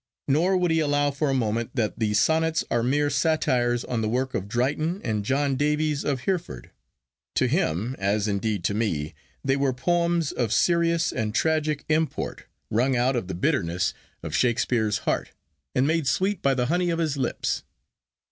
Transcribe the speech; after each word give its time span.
Nor 0.27 0.57
would 0.57 0.71
he 0.71 0.79
allow 0.79 1.11
for 1.11 1.29
a 1.29 1.33
moment 1.35 1.75
that 1.75 1.99
the 1.99 2.15
Sonnets 2.15 2.63
are 2.71 2.81
mere 2.81 3.11
satires 3.11 3.85
on 3.85 4.01
the 4.01 4.09
work 4.09 4.33
of 4.33 4.47
Drayton 4.47 4.99
and 5.03 5.23
John 5.23 5.55
Davies 5.55 6.03
of 6.03 6.21
Hereford. 6.21 6.71
To 7.35 7.45
him, 7.47 7.95
as 7.99 8.27
indeed 8.27 8.63
to 8.63 8.73
me, 8.73 9.13
they 9.45 9.55
were 9.55 9.73
poems 9.73 10.31
of 10.31 10.51
serious 10.51 11.11
and 11.11 11.35
tragic 11.35 11.85
import, 11.87 12.47
wrung 12.71 12.95
out 12.95 13.15
of 13.15 13.27
the 13.27 13.35
bitterness 13.35 13.93
of 14.23 14.33
Shakespeare's 14.35 14.97
heart, 15.05 15.33
and 15.75 15.85
made 15.85 16.07
sweet 16.07 16.41
by 16.41 16.55
the 16.55 16.65
honey 16.65 16.89
of 16.89 16.97
his 16.97 17.15
lips. 17.15 17.61